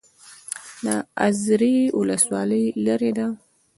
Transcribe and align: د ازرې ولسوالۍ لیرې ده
د 0.85 0.87
ازرې 1.25 1.77
ولسوالۍ 1.99 2.65
لیرې 2.85 3.11
ده 3.17 3.27